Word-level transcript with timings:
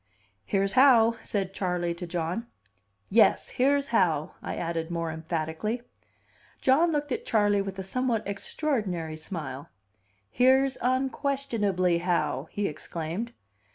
"Here's 0.45 0.73
how," 0.73 1.17
said 1.21 1.53
Charley 1.53 1.93
to 1.93 2.07
John. 2.07 2.47
"Yes, 3.11 3.49
here's 3.49 3.85
how," 3.89 4.31
I 4.41 4.55
added 4.55 4.89
more 4.89 5.11
emphatically. 5.11 5.83
John 6.59 6.91
looked 6.91 7.11
at 7.11 7.23
Charley 7.23 7.61
with 7.61 7.77
a 7.77 7.83
somewhat 7.83 8.27
extraordinary 8.27 9.15
smile. 9.15 9.69
"Here's 10.31 10.75
unquestionably 10.81 11.99
how!" 11.99 12.47
he 12.49 12.67
exclaimed. 12.67 13.33